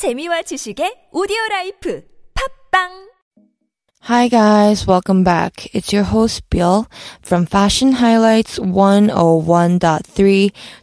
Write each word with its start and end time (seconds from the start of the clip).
재미와 0.00 0.48
지식의 0.48 1.12
오디오 1.12 1.36
라이프 1.50 2.00
팝빵 2.32 3.10
Hi 4.08 4.28
guys, 4.28 4.86
welcome 4.86 5.22
back. 5.22 5.68
It's 5.74 5.92
your 5.92 6.04
host 6.04 6.48
Bill 6.48 6.88
from 7.20 7.44
Fashion 7.44 7.92
Highlights 7.92 8.58
101.3 8.58 9.12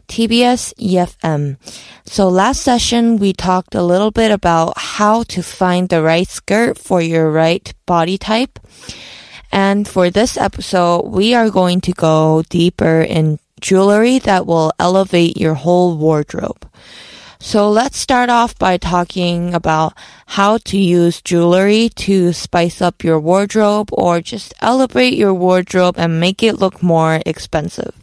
TBS 0.06 0.72
EFM. 0.78 1.58
So 2.06 2.28
last 2.28 2.62
session 2.62 3.18
we 3.18 3.32
talked 3.32 3.74
a 3.74 3.82
little 3.82 4.12
bit 4.12 4.30
about 4.30 4.78
how 4.78 5.24
to 5.34 5.42
find 5.42 5.88
the 5.88 6.00
right 6.00 6.28
skirt 6.28 6.78
for 6.78 7.02
your 7.02 7.28
right 7.28 7.74
body 7.86 8.18
type. 8.18 8.60
And 9.50 9.88
for 9.88 10.10
this 10.10 10.36
episode, 10.38 11.10
we 11.10 11.34
are 11.34 11.50
going 11.50 11.80
to 11.90 11.92
go 11.92 12.44
deeper 12.48 13.02
in 13.02 13.40
jewelry 13.60 14.20
that 14.20 14.46
will 14.46 14.70
elevate 14.78 15.36
your 15.36 15.54
whole 15.54 15.98
wardrobe. 15.98 16.70
So 17.40 17.70
let's 17.70 17.96
start 17.96 18.30
off 18.30 18.58
by 18.58 18.78
talking 18.78 19.54
about 19.54 19.94
how 20.26 20.58
to 20.58 20.76
use 20.76 21.22
jewelry 21.22 21.88
to 21.90 22.32
spice 22.32 22.82
up 22.82 23.04
your 23.04 23.20
wardrobe 23.20 23.90
or 23.92 24.20
just 24.20 24.52
elevate 24.60 25.14
your 25.14 25.32
wardrobe 25.32 25.94
and 25.98 26.18
make 26.18 26.42
it 26.42 26.58
look 26.58 26.82
more 26.82 27.22
expensive. 27.24 27.94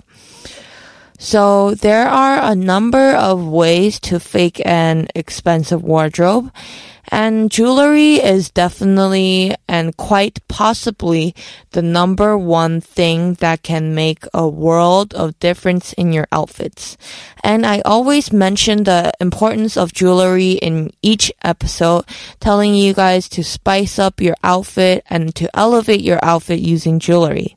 So 1.17 1.75
there 1.75 2.07
are 2.07 2.39
a 2.41 2.55
number 2.55 3.11
of 3.15 3.45
ways 3.45 3.99
to 4.01 4.19
fake 4.19 4.61
an 4.65 5.07
expensive 5.15 5.81
wardrobe. 5.83 6.51
And 7.09 7.51
jewelry 7.51 8.15
is 8.15 8.49
definitely 8.49 9.55
and 9.67 9.95
quite 9.95 10.39
possibly 10.47 11.35
the 11.71 11.83
number 11.83 12.35
one 12.35 12.81
thing 12.81 13.35
that 13.35 13.61
can 13.61 13.93
make 13.93 14.25
a 14.33 14.47
world 14.47 15.13
of 15.13 15.39
difference 15.39 15.93
in 15.93 16.11
your 16.11 16.27
outfits. 16.31 16.97
And 17.43 17.65
I 17.65 17.81
always 17.81 18.33
mention 18.33 18.83
the 18.83 19.13
importance 19.21 19.77
of 19.77 19.93
jewelry 19.93 20.53
in 20.53 20.91
each 21.03 21.31
episode, 21.43 22.05
telling 22.39 22.73
you 22.73 22.95
guys 22.95 23.29
to 23.29 23.43
spice 23.43 23.99
up 23.99 24.19
your 24.19 24.35
outfit 24.43 25.03
and 25.07 25.35
to 25.35 25.47
elevate 25.55 26.01
your 26.01 26.19
outfit 26.23 26.59
using 26.59 26.97
jewelry. 26.97 27.55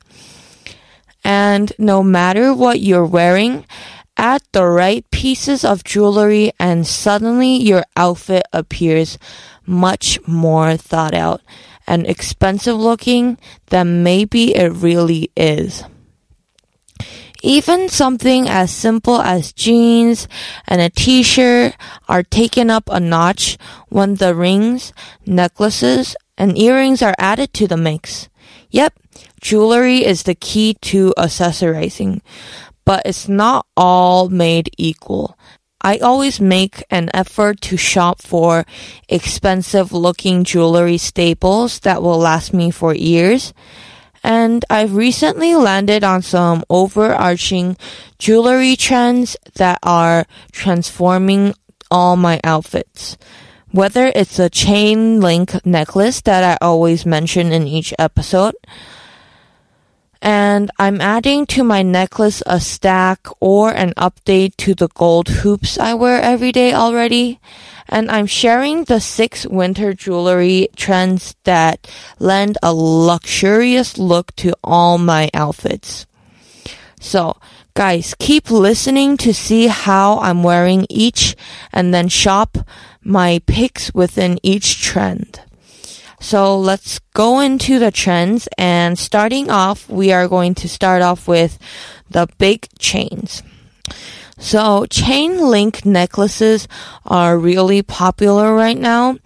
And 1.23 1.71
no 1.77 2.01
matter 2.03 2.53
what 2.53 2.79
you're 2.79 3.05
wearing, 3.05 3.65
add 4.17 4.41
the 4.51 4.65
right 4.65 5.09
pieces 5.11 5.63
of 5.63 5.83
jewelry 5.83 6.51
and 6.59 6.85
suddenly 6.85 7.55
your 7.55 7.83
outfit 7.95 8.43
appears 8.53 9.17
much 9.65 10.19
more 10.27 10.75
thought 10.75 11.13
out 11.13 11.41
and 11.87 12.05
expensive 12.07 12.75
looking 12.75 13.37
than 13.67 14.03
maybe 14.03 14.55
it 14.55 14.69
really 14.73 15.31
is. 15.35 15.83
Even 17.41 17.87
something 17.87 18.49
as 18.49 18.69
simple 18.69 19.21
as 19.21 19.53
jeans 19.53 20.27
and 20.67 20.81
a 20.81 20.89
t-shirt 20.89 21.73
are 22.09 22.23
taken 22.23 22.69
up 22.69 22.89
a 22.91 22.99
notch 22.99 23.57
when 23.87 24.15
the 24.15 24.35
rings, 24.35 24.91
necklaces, 25.25 26.17
and 26.37 26.57
earrings 26.57 27.01
are 27.01 27.15
added 27.17 27.53
to 27.53 27.67
the 27.67 27.77
mix. 27.77 28.27
Yep, 28.71 28.93
jewelry 29.39 30.05
is 30.05 30.23
the 30.23 30.35
key 30.35 30.75
to 30.81 31.13
accessorizing, 31.17 32.21
but 32.85 33.03
it's 33.05 33.27
not 33.27 33.65
all 33.75 34.29
made 34.29 34.69
equal. 34.77 35.37
I 35.81 35.97
always 35.99 36.41
make 36.41 36.83
an 36.89 37.09
effort 37.13 37.61
to 37.61 37.77
shop 37.77 38.21
for 38.21 38.65
expensive 39.07 39.93
looking 39.93 40.43
jewelry 40.43 40.97
staples 40.97 41.79
that 41.81 42.01
will 42.01 42.19
last 42.19 42.53
me 42.53 42.69
for 42.69 42.93
years. 42.93 43.53
And 44.21 44.65
I've 44.69 44.95
recently 44.95 45.55
landed 45.55 46.03
on 46.03 46.21
some 46.21 46.65
overarching 46.69 47.77
jewelry 48.17 48.75
trends 48.75 49.37
that 49.55 49.79
are 49.81 50.25
transforming 50.51 51.53
all 51.89 52.17
my 52.17 52.41
outfits. 52.43 53.17
Whether 53.71 54.11
it's 54.13 54.39
a 54.39 54.49
chain 54.49 55.21
link 55.21 55.65
necklace 55.65 56.19
that 56.21 56.43
I 56.43 56.65
always 56.65 57.05
mention 57.05 57.53
in 57.53 57.67
each 57.67 57.93
episode, 57.97 58.55
and 60.21 60.69
I'm 60.77 60.99
adding 60.99 61.45
to 61.47 61.63
my 61.63 61.81
necklace 61.81 62.43
a 62.45 62.59
stack 62.59 63.25
or 63.39 63.71
an 63.71 63.93
update 63.95 64.57
to 64.57 64.75
the 64.75 64.89
gold 64.89 65.29
hoops 65.29 65.77
I 65.77 65.93
wear 65.93 66.21
every 66.21 66.51
day 66.51 66.73
already. 66.73 67.39
And 67.87 68.11
I'm 68.11 68.27
sharing 68.27 68.83
the 68.83 68.99
six 68.99 69.47
winter 69.47 69.93
jewelry 69.93 70.67
trends 70.75 71.35
that 71.45 71.89
lend 72.19 72.57
a 72.61 72.73
luxurious 72.73 73.97
look 73.97 74.35
to 74.37 74.53
all 74.63 74.97
my 74.97 75.29
outfits. 75.33 76.05
So, 76.99 77.37
guys, 77.73 78.13
keep 78.19 78.51
listening 78.51 79.17
to 79.17 79.33
see 79.33 79.67
how 79.67 80.19
I'm 80.19 80.43
wearing 80.43 80.85
each 80.89 81.35
and 81.71 81.93
then 81.93 82.09
shop 82.09 82.57
my 83.01 83.41
picks 83.47 83.91
within 83.93 84.37
each 84.43 84.83
trend. 84.83 85.41
So 86.19 86.59
let's 86.59 86.99
go 87.13 87.39
into 87.39 87.79
the 87.79 87.91
trends 87.91 88.47
and 88.57 88.99
starting 88.99 89.49
off, 89.49 89.89
we 89.89 90.11
are 90.11 90.27
going 90.27 90.53
to 90.55 90.69
start 90.69 91.01
off 91.01 91.27
with 91.27 91.57
the 92.09 92.27
big 92.37 92.67
chains. 92.77 93.41
So 94.37 94.85
chain 94.85 95.37
link 95.37 95.85
necklaces 95.85 96.67
are 97.05 97.37
really 97.37 97.81
popular 97.81 98.55
right 98.55 98.77
now 98.77 99.17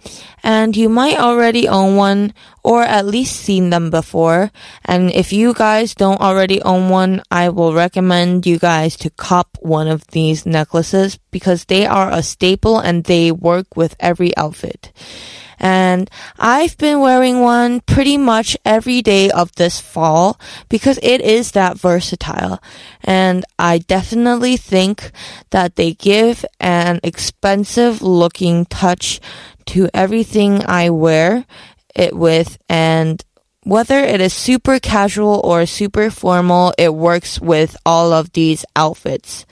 and 0.42 0.76
you 0.76 0.88
might 0.88 1.18
already 1.18 1.68
own 1.68 1.94
one 1.94 2.34
or 2.64 2.82
at 2.82 3.06
least 3.06 3.36
seen 3.36 3.70
them 3.70 3.90
before. 3.90 4.50
And 4.84 5.12
if 5.12 5.32
you 5.32 5.54
guys 5.54 5.94
don't 5.94 6.20
already 6.20 6.60
own 6.62 6.88
one, 6.88 7.22
I 7.30 7.50
will 7.50 7.74
recommend 7.74 8.44
you 8.44 8.58
guys 8.58 8.96
to 8.98 9.10
cop 9.10 9.56
one 9.60 9.86
of 9.86 10.04
these 10.08 10.46
necklaces 10.46 11.18
because 11.30 11.66
they 11.66 11.86
are 11.86 12.10
a 12.10 12.22
staple 12.22 12.80
and 12.80 13.04
they 13.04 13.30
work 13.30 13.76
with 13.76 13.94
every 14.00 14.36
outfit 14.36 14.92
and 15.58 16.10
I've 16.38 16.76
been 16.78 17.00
wearing 17.00 17.40
one 17.40 17.80
pretty 17.80 18.18
much 18.18 18.56
every 18.64 19.02
day 19.02 19.30
of 19.30 19.52
this 19.52 19.80
fall 19.80 20.38
because 20.68 20.98
it 21.02 21.20
is 21.20 21.52
that 21.52 21.78
versatile. 21.78 22.62
And 23.02 23.44
I 23.58 23.78
definitely 23.78 24.56
think 24.56 25.10
that 25.50 25.76
they 25.76 25.94
give 25.94 26.44
an 26.60 27.00
expensive 27.02 28.02
looking 28.02 28.66
touch 28.66 29.20
to 29.66 29.88
everything 29.94 30.64
I 30.64 30.90
wear 30.90 31.46
it 31.94 32.14
with 32.14 32.58
and 32.68 33.24
whether 33.64 33.98
it 33.98 34.20
is 34.20 34.34
super 34.34 34.78
casual 34.78 35.40
or 35.42 35.64
super 35.64 36.10
formal, 36.10 36.74
it 36.76 36.94
works 36.94 37.40
with 37.40 37.76
all 37.86 38.12
of 38.12 38.32
these 38.32 38.64
outfits. 38.76 39.46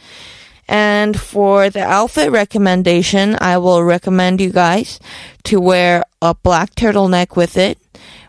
And 0.72 1.20
for 1.20 1.68
the 1.68 1.84
outfit 1.84 2.30
recommendation, 2.30 3.36
I 3.38 3.58
will 3.58 3.84
recommend 3.84 4.40
you 4.40 4.50
guys 4.50 4.98
to 5.44 5.60
wear 5.60 6.02
a 6.22 6.34
black 6.34 6.74
turtleneck 6.74 7.36
with 7.36 7.58
it, 7.58 7.76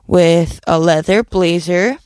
with 0.07 0.59
a 0.67 0.77
leather 0.77 1.23
blazer 1.23 1.99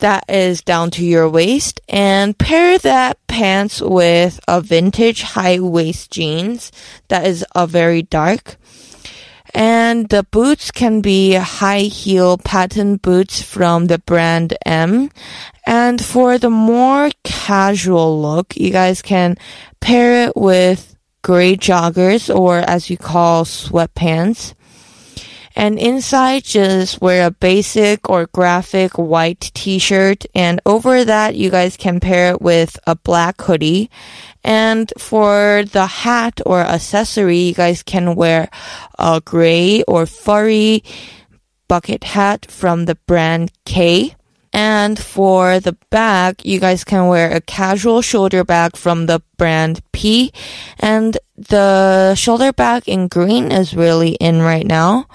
that 0.00 0.24
is 0.28 0.60
down 0.60 0.90
to 0.90 1.04
your 1.04 1.30
waist, 1.30 1.80
and 1.88 2.36
pair 2.36 2.78
that 2.78 3.24
pants 3.28 3.80
with 3.80 4.40
a 4.48 4.60
vintage 4.60 5.22
high 5.22 5.60
waist 5.60 6.10
jeans 6.10 6.72
that 7.06 7.24
is 7.24 7.46
a 7.54 7.64
very 7.64 8.02
dark. 8.02 8.56
And 9.54 10.08
the 10.08 10.22
boots 10.22 10.70
can 10.70 11.02
be 11.02 11.34
high 11.34 11.80
heel 11.80 12.38
patent 12.38 13.02
boots 13.02 13.42
from 13.42 13.86
the 13.86 13.98
brand 13.98 14.56
M. 14.64 15.10
And 15.66 16.02
for 16.02 16.38
the 16.38 16.50
more 16.50 17.10
casual 17.22 18.20
look, 18.20 18.56
you 18.56 18.70
guys 18.70 19.02
can 19.02 19.36
pair 19.80 20.26
it 20.28 20.36
with 20.36 20.96
gray 21.22 21.56
joggers 21.56 22.34
or 22.34 22.58
as 22.58 22.88
you 22.88 22.96
call 22.96 23.44
sweatpants. 23.44 24.54
And 25.54 25.78
inside, 25.78 26.44
just 26.44 27.02
wear 27.02 27.26
a 27.26 27.30
basic 27.30 28.08
or 28.08 28.26
graphic 28.26 28.96
white 28.96 29.50
t-shirt. 29.52 30.24
And 30.34 30.60
over 30.64 31.04
that, 31.04 31.36
you 31.36 31.50
guys 31.50 31.76
can 31.76 32.00
pair 32.00 32.32
it 32.32 32.40
with 32.40 32.78
a 32.86 32.96
black 32.96 33.40
hoodie. 33.42 33.90
And 34.44 34.92
for 34.98 35.64
the 35.70 35.86
hat 35.86 36.40
or 36.44 36.60
accessory, 36.60 37.38
you 37.38 37.54
guys 37.54 37.82
can 37.82 38.14
wear 38.16 38.50
a 38.98 39.20
gray 39.24 39.82
or 39.84 40.06
furry 40.06 40.82
bucket 41.68 42.04
hat 42.04 42.50
from 42.50 42.86
the 42.86 42.96
brand 43.06 43.52
K. 43.64 44.14
And 44.52 44.98
for 44.98 45.60
the 45.60 45.76
bag, 45.88 46.44
you 46.44 46.60
guys 46.60 46.84
can 46.84 47.08
wear 47.08 47.32
a 47.32 47.40
casual 47.40 48.02
shoulder 48.02 48.44
bag 48.44 48.76
from 48.76 49.06
the 49.06 49.22
brand 49.38 49.80
P. 49.92 50.32
And 50.78 51.16
the 51.36 52.14
shoulder 52.14 52.52
bag 52.52 52.86
in 52.86 53.08
green 53.08 53.50
is 53.50 53.74
really 53.74 54.10
in 54.20 54.42
right 54.42 54.66
now. 54.66 55.06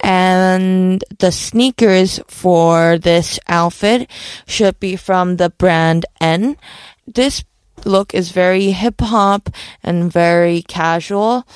And 0.00 1.04
the 1.18 1.32
sneakers 1.32 2.20
for 2.28 2.98
this 2.98 3.38
outfit 3.48 4.10
should 4.46 4.78
be 4.80 4.96
from 4.96 5.36
the 5.36 5.50
brand 5.50 6.04
N. 6.20 6.56
This 7.06 7.44
look 7.86 8.14
is 8.14 8.30
very 8.30 8.70
hip 8.70 9.00
hop 9.00 9.50
and 9.82 10.12
very 10.12 10.62
casual. 10.62 11.46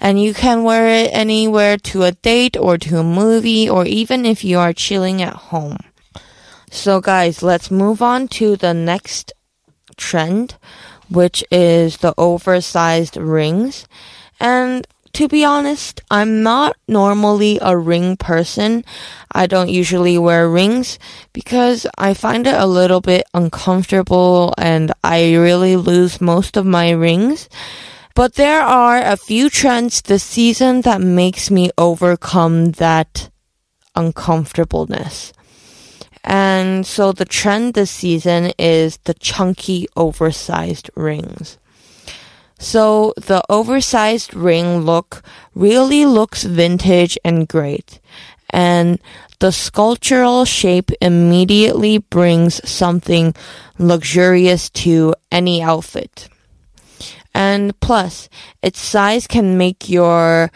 And 0.00 0.22
you 0.22 0.32
can 0.32 0.62
wear 0.62 0.86
it 0.86 1.10
anywhere 1.12 1.76
to 1.76 2.04
a 2.04 2.12
date 2.12 2.56
or 2.56 2.78
to 2.78 2.98
a 2.98 3.04
movie 3.04 3.68
or 3.68 3.84
even 3.84 4.24
if 4.24 4.44
you 4.44 4.58
are 4.58 4.72
chilling 4.72 5.22
at 5.22 5.34
home. 5.34 5.78
So 6.70 7.00
guys, 7.00 7.42
let's 7.42 7.70
move 7.70 8.02
on 8.02 8.28
to 8.38 8.56
the 8.56 8.74
next 8.74 9.32
trend, 9.96 10.56
which 11.08 11.42
is 11.50 11.98
the 11.98 12.14
oversized 12.16 13.16
rings. 13.16 13.86
And 14.38 14.86
to 15.12 15.28
be 15.28 15.44
honest, 15.44 16.00
I'm 16.10 16.42
not 16.42 16.76
normally 16.86 17.58
a 17.60 17.76
ring 17.76 18.16
person. 18.16 18.84
I 19.32 19.46
don't 19.46 19.68
usually 19.68 20.18
wear 20.18 20.48
rings 20.48 20.98
because 21.32 21.86
I 21.96 22.14
find 22.14 22.46
it 22.46 22.54
a 22.54 22.66
little 22.66 23.00
bit 23.00 23.24
uncomfortable 23.34 24.54
and 24.58 24.92
I 25.02 25.34
really 25.36 25.76
lose 25.76 26.20
most 26.20 26.56
of 26.56 26.66
my 26.66 26.90
rings. 26.90 27.48
But 28.14 28.34
there 28.34 28.62
are 28.62 29.00
a 29.00 29.16
few 29.16 29.48
trends 29.48 30.02
this 30.02 30.24
season 30.24 30.82
that 30.82 31.00
makes 31.00 31.50
me 31.50 31.70
overcome 31.78 32.72
that 32.72 33.30
uncomfortableness. 33.94 35.32
And 36.24 36.86
so 36.86 37.12
the 37.12 37.24
trend 37.24 37.74
this 37.74 37.90
season 37.90 38.52
is 38.58 38.98
the 39.04 39.14
chunky 39.14 39.86
oversized 39.96 40.90
rings. 40.94 41.58
So 42.58 43.14
the 43.16 43.42
oversized 43.48 44.34
ring 44.34 44.80
look 44.80 45.22
really 45.54 46.04
looks 46.06 46.42
vintage 46.42 47.16
and 47.24 47.46
great. 47.46 48.00
And 48.50 48.98
the 49.38 49.52
sculptural 49.52 50.44
shape 50.44 50.90
immediately 51.00 51.98
brings 51.98 52.68
something 52.68 53.34
luxurious 53.78 54.70
to 54.70 55.14
any 55.30 55.62
outfit. 55.62 56.28
And 57.34 57.78
plus, 57.80 58.28
its 58.62 58.80
size 58.80 59.28
can 59.28 59.56
make 59.56 59.88
your 59.88 60.50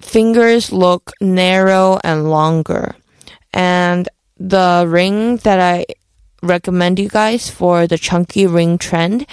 fingers 0.00 0.72
look 0.72 1.12
narrow 1.20 1.98
and 2.04 2.30
longer. 2.30 2.94
And 3.52 4.08
the 4.38 4.84
ring 4.86 5.38
that 5.38 5.58
I 5.58 5.86
recommend 6.42 6.98
you 6.98 7.08
guys 7.08 7.48
for 7.48 7.86
the 7.86 7.98
chunky 7.98 8.46
ring 8.46 8.78
trend 8.78 9.26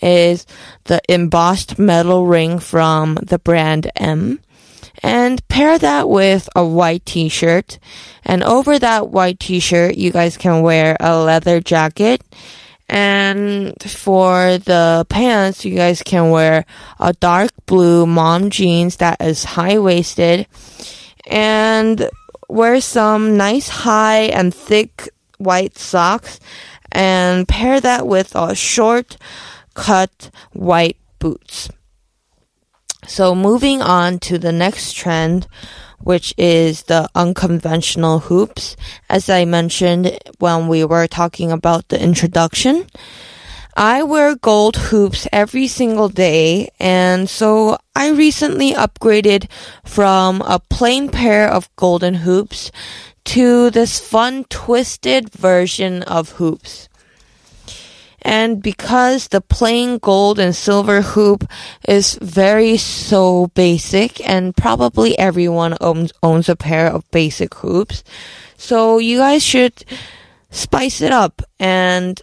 is 0.00 0.46
the 0.84 1.00
embossed 1.08 1.78
metal 1.78 2.26
ring 2.26 2.58
from 2.58 3.16
the 3.16 3.38
brand 3.38 3.90
M. 3.96 4.40
And 5.02 5.46
pair 5.48 5.78
that 5.78 6.08
with 6.08 6.48
a 6.56 6.64
white 6.64 7.04
t-shirt. 7.04 7.78
And 8.24 8.42
over 8.42 8.78
that 8.78 9.10
white 9.10 9.40
t-shirt, 9.40 9.96
you 9.96 10.10
guys 10.10 10.36
can 10.36 10.62
wear 10.62 10.96
a 11.00 11.18
leather 11.18 11.60
jacket. 11.60 12.22
And 12.88 13.74
for 13.82 14.58
the 14.58 15.06
pants, 15.08 15.64
you 15.64 15.74
guys 15.74 16.02
can 16.02 16.30
wear 16.30 16.64
a 17.00 17.12
dark 17.12 17.50
blue 17.66 18.06
mom 18.06 18.50
jeans 18.50 18.96
that 18.96 19.20
is 19.20 19.44
high 19.44 19.78
waisted. 19.78 20.46
And 21.26 22.08
wear 22.48 22.80
some 22.80 23.36
nice 23.36 23.68
high 23.68 24.22
and 24.24 24.54
thick 24.54 25.10
white 25.44 25.78
socks 25.78 26.40
and 26.90 27.46
pair 27.46 27.80
that 27.80 28.06
with 28.06 28.34
a 28.34 28.54
short 28.54 29.16
cut 29.74 30.30
white 30.52 30.96
boots. 31.18 31.68
So 33.06 33.34
moving 33.34 33.82
on 33.82 34.18
to 34.20 34.38
the 34.38 34.52
next 34.52 34.94
trend, 34.94 35.46
which 36.00 36.34
is 36.38 36.84
the 36.84 37.08
unconventional 37.14 38.20
hoops. 38.20 38.76
As 39.08 39.28
I 39.28 39.44
mentioned 39.44 40.18
when 40.38 40.68
we 40.68 40.84
were 40.84 41.06
talking 41.06 41.52
about 41.52 41.88
the 41.88 42.02
introduction, 42.02 42.86
I 43.76 44.04
wear 44.04 44.36
gold 44.36 44.76
hoops 44.76 45.26
every 45.32 45.66
single 45.66 46.08
day, 46.08 46.70
and 46.78 47.28
so 47.28 47.76
I 47.96 48.10
recently 48.10 48.72
upgraded 48.72 49.50
from 49.84 50.42
a 50.42 50.60
plain 50.60 51.08
pair 51.08 51.50
of 51.50 51.74
golden 51.74 52.14
hoops 52.14 52.70
to 53.24 53.70
this 53.70 53.98
fun 53.98 54.44
twisted 54.44 55.30
version 55.32 56.02
of 56.02 56.32
hoops. 56.32 56.88
And 58.22 58.62
because 58.62 59.28
the 59.28 59.42
plain 59.42 59.98
gold 59.98 60.38
and 60.38 60.56
silver 60.56 61.02
hoop 61.02 61.44
is 61.86 62.18
very 62.22 62.78
so 62.78 63.48
basic 63.48 64.26
and 64.26 64.56
probably 64.56 65.18
everyone 65.18 65.76
owns, 65.80 66.12
owns 66.22 66.48
a 66.48 66.56
pair 66.56 66.90
of 66.90 67.10
basic 67.10 67.54
hoops. 67.56 68.02
So 68.56 68.98
you 68.98 69.18
guys 69.18 69.42
should 69.42 69.84
spice 70.50 71.02
it 71.02 71.12
up 71.12 71.42
and 71.60 72.20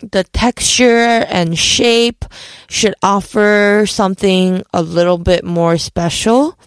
the 0.00 0.24
texture 0.24 1.24
and 1.28 1.58
shape 1.58 2.24
should 2.68 2.94
offer 3.02 3.84
something 3.86 4.62
a 4.72 4.82
little 4.82 5.18
bit 5.18 5.44
more 5.44 5.76
special. 5.76 6.58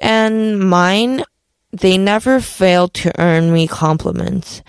And 0.00 0.58
mine 0.58 1.22
they 1.72 1.96
never 1.98 2.40
fail 2.40 2.88
to 2.88 3.12
earn 3.20 3.52
me 3.52 3.66
compliments. 3.66 4.62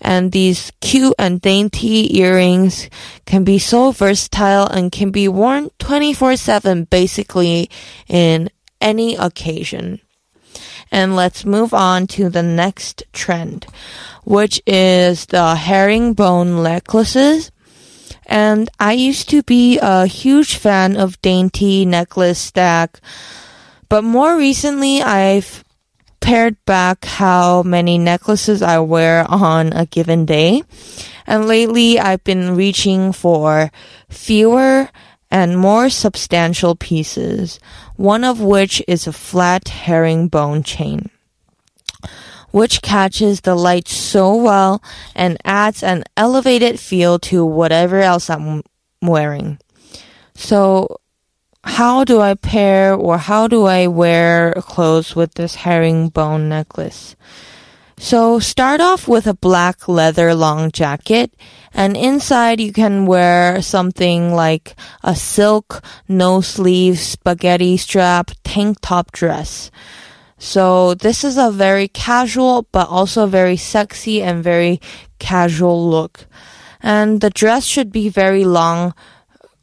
And 0.00 0.32
these 0.32 0.72
cute 0.80 1.14
and 1.18 1.40
dainty 1.40 2.18
earrings 2.18 2.88
can 3.24 3.44
be 3.44 3.58
so 3.58 3.90
versatile 3.92 4.66
and 4.66 4.92
can 4.92 5.10
be 5.10 5.26
worn 5.26 5.70
24-7 5.78 6.88
basically 6.90 7.70
in 8.06 8.50
any 8.80 9.16
occasion. 9.16 10.00
And 10.92 11.16
let's 11.16 11.44
move 11.44 11.74
on 11.74 12.06
to 12.08 12.28
the 12.28 12.42
next 12.42 13.02
trend, 13.12 13.66
which 14.24 14.62
is 14.66 15.26
the 15.26 15.56
herringbone 15.56 16.62
necklaces. 16.62 17.50
And 18.26 18.68
I 18.78 18.92
used 18.92 19.28
to 19.30 19.42
be 19.42 19.78
a 19.80 20.06
huge 20.06 20.56
fan 20.56 20.96
of 20.96 21.20
dainty 21.22 21.84
necklace 21.84 22.38
stack, 22.38 23.00
but 23.88 24.02
more 24.02 24.36
recently 24.36 25.02
I've 25.02 25.64
pared 26.26 26.56
back 26.64 27.04
how 27.04 27.62
many 27.62 27.98
necklaces 27.98 28.60
I 28.60 28.80
wear 28.80 29.24
on 29.30 29.72
a 29.72 29.86
given 29.86 30.26
day. 30.26 30.64
And 31.24 31.46
lately 31.46 32.00
I've 32.00 32.24
been 32.24 32.56
reaching 32.56 33.12
for 33.12 33.70
fewer 34.08 34.88
and 35.30 35.56
more 35.56 35.88
substantial 35.88 36.74
pieces, 36.74 37.60
one 37.94 38.24
of 38.24 38.40
which 38.40 38.82
is 38.88 39.06
a 39.06 39.12
flat 39.12 39.68
herringbone 39.68 40.64
chain, 40.64 41.10
which 42.50 42.82
catches 42.82 43.42
the 43.42 43.54
light 43.54 43.86
so 43.86 44.34
well 44.34 44.82
and 45.14 45.38
adds 45.44 45.84
an 45.84 46.02
elevated 46.16 46.80
feel 46.80 47.20
to 47.20 47.44
whatever 47.44 48.00
else 48.00 48.28
I'm 48.28 48.64
wearing. 49.00 49.60
So 50.34 50.98
how 51.66 52.04
do 52.04 52.20
I 52.20 52.34
pair 52.34 52.94
or 52.94 53.18
how 53.18 53.48
do 53.48 53.64
I 53.66 53.88
wear 53.88 54.54
clothes 54.54 55.16
with 55.16 55.34
this 55.34 55.56
herringbone 55.56 56.48
necklace? 56.48 57.16
So 57.98 58.38
start 58.38 58.80
off 58.80 59.08
with 59.08 59.26
a 59.26 59.34
black 59.34 59.88
leather 59.88 60.34
long 60.34 60.70
jacket 60.70 61.34
and 61.74 61.96
inside 61.96 62.60
you 62.60 62.72
can 62.72 63.04
wear 63.06 63.60
something 63.62 64.32
like 64.32 64.76
a 65.02 65.16
silk 65.16 65.82
no 66.06 66.40
sleeve 66.40 66.98
spaghetti 67.00 67.76
strap 67.76 68.30
tank 68.44 68.78
top 68.80 69.12
dress. 69.12 69.70
So 70.38 70.94
this 70.94 71.24
is 71.24 71.36
a 71.36 71.50
very 71.50 71.88
casual 71.88 72.68
but 72.70 72.88
also 72.88 73.26
very 73.26 73.56
sexy 73.56 74.22
and 74.22 74.44
very 74.44 74.80
casual 75.18 75.90
look. 75.90 76.26
And 76.80 77.20
the 77.20 77.30
dress 77.30 77.64
should 77.64 77.90
be 77.90 78.08
very 78.08 78.44
long 78.44 78.94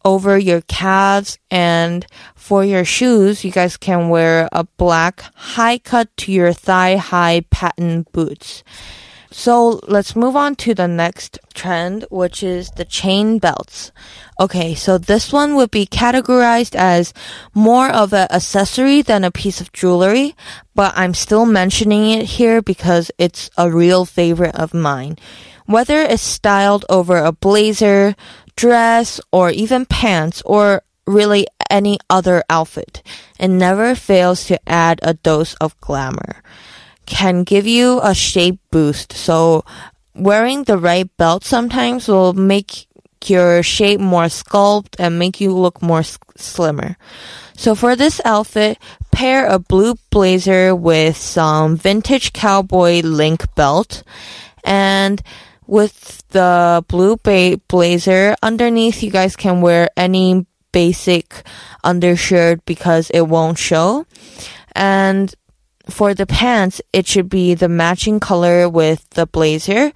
over 0.06 0.38
your 0.38 0.62
calves 0.62 1.38
and 1.50 2.06
for 2.36 2.64
your 2.64 2.86
shoes, 2.86 3.44
you 3.44 3.52
guys 3.52 3.78
can 3.78 4.10
wear 4.10 4.50
a 4.52 4.64
black 4.78 5.24
high 5.36 5.78
cut 5.78 6.16
to 6.18 6.32
your 6.32 6.54
thigh 6.54 6.98
high 6.98 7.46
patent 7.50 8.12
boots. 8.12 8.64
So 9.34 9.80
let's 9.88 10.16
move 10.16 10.36
on 10.36 10.56
to 10.58 10.76
the 10.76 10.88
next 10.88 11.40
trend, 11.56 12.06
which 12.12 12.44
is 12.44 12.70
the 12.70 12.86
chain 12.86 13.40
belts. 13.40 13.92
Okay, 14.40 14.76
so 14.76 15.00
this 15.00 15.34
one 15.34 15.56
would 15.56 15.72
be 15.72 15.88
categorized 15.88 16.76
as 16.76 17.16
more 17.56 17.90
of 17.90 18.14
an 18.14 18.28
accessory 18.30 19.02
than 19.02 19.24
a 19.24 19.32
piece 19.32 19.60
of 19.60 19.74
jewelry, 19.74 20.36
but 20.76 20.94
I'm 20.96 21.16
still 21.16 21.48
mentioning 21.48 22.12
it 22.12 22.26
here 22.26 22.62
because 22.62 23.10
it's 23.18 23.50
a 23.58 23.72
real 23.72 24.06
favorite 24.06 24.56
of 24.56 24.72
mine. 24.72 25.18
Whether 25.66 26.02
it's 26.02 26.22
styled 26.22 26.86
over 26.88 27.18
a 27.18 27.32
blazer, 27.32 28.16
dress, 28.56 29.20
or 29.32 29.50
even 29.50 29.86
pants, 29.86 30.42
or 30.46 30.84
really 31.06 31.48
any 31.70 31.98
other 32.10 32.44
outfit. 32.50 33.02
It 33.40 33.50
never 33.50 33.96
fails 33.96 34.46
to 34.46 34.60
add 34.70 35.00
a 35.02 35.16
dose 35.16 35.54
of 35.56 35.80
glamour. 35.82 36.42
Can 37.06 37.44
give 37.44 37.68
you 37.68 38.00
a 38.02 38.14
shape 38.14 38.60
boost. 38.72 39.12
So 39.14 39.66
wearing 40.16 40.64
the 40.64 40.78
right 40.78 41.10
belt 41.18 41.44
sometimes 41.44 42.08
will 42.08 42.34
make 42.34 42.88
your 43.30 43.64
shape 43.64 44.00
more 44.00 44.26
sculpt 44.26 44.96
and 45.00 45.20
make 45.20 45.42
you 45.42 45.52
look 45.54 45.82
more 45.82 46.04
slimmer. 46.36 46.98
So 47.56 47.76
for 47.76 47.96
this 47.96 48.22
outfit, 48.26 48.78
pair 49.12 49.48
a 49.48 49.60
blue 49.60 49.96
blazer 50.10 50.76
with 50.76 51.18
some 51.18 51.78
vintage 51.78 52.34
cowboy 52.34 53.02
link 53.04 53.54
belt 53.56 54.04
and 54.64 55.22
with 55.74 56.22
the 56.30 56.86
blue 56.88 57.18
ba- 57.18 57.60
blazer 57.68 58.36
underneath 58.44 59.01
you 59.01 59.10
guys 59.10 59.36
can 59.36 59.60
wear 59.60 59.89
any 59.98 60.46
basic 60.72 61.42
undershirt 61.84 62.63
because 62.65 63.10
it 63.10 63.22
won't 63.22 63.58
show 63.58 64.06
and 64.75 65.34
for 65.89 66.13
the 66.13 66.27
pants 66.27 66.80
it 66.94 67.08
should 67.08 67.27
be 67.27 67.56
the 67.56 67.68
matching 67.68 68.20
color 68.20 68.70
with 68.70 69.10
the 69.18 69.25
blazer 69.25 69.92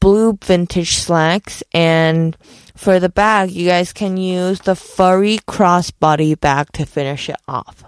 blue 0.00 0.36
vintage 0.44 0.96
slacks 0.96 1.62
and 1.72 2.36
for 2.76 3.00
the 3.00 3.08
bag 3.08 3.50
you 3.50 3.66
guys 3.66 3.90
can 3.94 4.18
use 4.18 4.60
the 4.60 4.76
furry 4.76 5.38
crossbody 5.48 6.38
bag 6.38 6.70
to 6.72 6.84
finish 6.84 7.30
it 7.30 7.40
off 7.48 7.84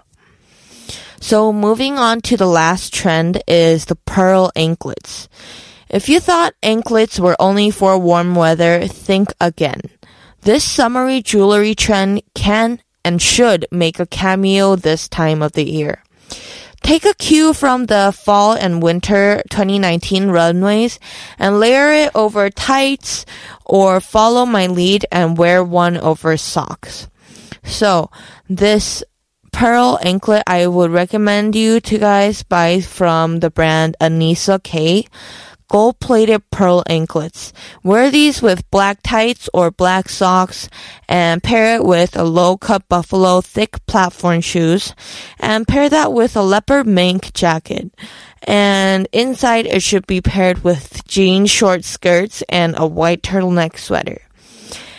So 1.21 1.53
moving 1.53 1.97
on 1.97 2.21
to 2.21 2.37
the 2.37 2.49
last 2.49 2.93
trend 2.93 3.41
is 3.47 3.85
the 3.85 3.95
pearl 3.95 4.51
anklets. 4.55 5.27
If 5.89 6.09
you 6.09 6.19
thought 6.19 6.55
anklets 6.63 7.19
were 7.19 7.35
only 7.39 7.69
for 7.71 7.97
warm 7.97 8.35
weather, 8.35 8.87
think 8.87 9.33
again. 9.39 9.81
This 10.41 10.63
summery 10.63 11.21
jewelry 11.21 11.75
trend 11.75 12.21
can 12.33 12.79
and 13.03 13.21
should 13.21 13.67
make 13.71 13.99
a 13.99 14.05
cameo 14.05 14.75
this 14.75 15.07
time 15.07 15.41
of 15.41 15.53
the 15.53 15.69
year. 15.69 16.03
Take 16.81 17.05
a 17.05 17.15
cue 17.15 17.53
from 17.53 17.85
the 17.85 18.13
fall 18.15 18.53
and 18.53 18.81
winter 18.81 19.41
2019 19.49 20.29
runways 20.29 20.99
and 21.39 21.59
layer 21.59 21.91
it 21.91 22.11
over 22.13 22.49
tights 22.49 23.25
or 23.65 23.99
follow 23.99 24.45
my 24.45 24.67
lead 24.67 25.05
and 25.11 25.37
wear 25.37 25.63
one 25.63 25.97
over 25.97 26.37
socks. 26.37 27.07
So 27.63 28.11
this 28.47 29.03
pearl 29.51 29.97
anklet 30.03 30.43
I 30.45 30.67
would 30.67 30.91
recommend 30.91 31.55
you 31.55 31.79
to 31.79 31.97
guys 31.97 32.43
buy 32.43 32.81
from 32.81 33.39
the 33.39 33.49
brand 33.49 33.95
Anissa 33.99 34.61
K 34.61 35.07
gold 35.67 35.99
plated 35.99 36.49
pearl 36.51 36.83
anklets. 36.87 37.53
Wear 37.83 38.09
these 38.11 38.41
with 38.41 38.69
black 38.71 39.01
tights 39.03 39.49
or 39.53 39.71
black 39.71 40.09
socks 40.09 40.69
and 41.07 41.43
pair 41.43 41.75
it 41.75 41.83
with 41.83 42.15
a 42.15 42.23
low 42.23 42.57
cut 42.57 42.87
buffalo 42.87 43.41
thick 43.41 43.85
platform 43.85 44.41
shoes 44.41 44.93
and 45.39 45.67
pair 45.67 45.89
that 45.89 46.13
with 46.13 46.35
a 46.35 46.41
leopard 46.41 46.87
mink 46.87 47.33
jacket. 47.33 47.91
And 48.43 49.07
inside 49.11 49.65
it 49.65 49.81
should 49.81 50.05
be 50.07 50.21
paired 50.21 50.63
with 50.63 51.05
jean 51.07 51.45
short 51.45 51.83
skirts 51.83 52.43
and 52.49 52.75
a 52.77 52.85
white 52.85 53.23
turtleneck 53.23 53.77
sweater. 53.77 54.21